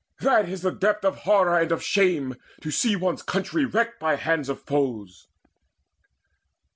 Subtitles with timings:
[0.21, 4.15] That is the depth of horror and of shame To see one's country wrecked by
[4.15, 5.27] hands of foes."